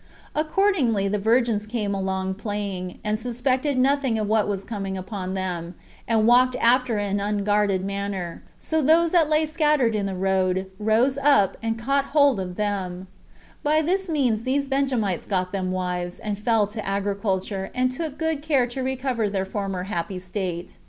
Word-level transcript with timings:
Accordingly 0.33 1.07
the 1.07 1.19
virgins 1.19 1.67
came 1.67 1.93
along 1.93 2.33
playing, 2.33 2.97
and 3.03 3.19
suspected 3.19 3.77
nothing 3.77 4.17
of 4.17 4.27
what 4.27 4.47
was 4.47 4.63
coming 4.63 4.97
upon 4.97 5.35
them, 5.35 5.75
and 6.07 6.25
walked 6.25 6.55
after 6.55 6.97
an 6.97 7.19
unguarded 7.19 7.85
manner, 7.85 8.41
so 8.57 8.81
those 8.81 9.11
that 9.11 9.29
laid 9.29 9.47
scattered 9.51 9.93
in 9.93 10.07
the 10.07 10.15
road, 10.15 10.65
rose 10.79 11.19
up, 11.19 11.55
and 11.61 11.77
caught 11.77 12.05
hold 12.17 12.39
of 12.39 12.55
them: 12.55 13.05
by 13.61 13.79
this 13.83 14.09
means 14.09 14.41
these 14.41 14.67
Benjamites 14.67 15.25
got 15.25 15.51
them 15.51 15.71
wives, 15.71 16.17
and 16.17 16.35
fell 16.35 16.65
to 16.65 16.83
agriculture, 16.83 17.69
and 17.75 17.91
took 17.91 18.17
good 18.17 18.41
care 18.41 18.65
to 18.65 18.81
recover 18.81 19.29
their 19.29 19.45
former 19.45 19.83
happy 19.83 20.17
state. 20.17 20.79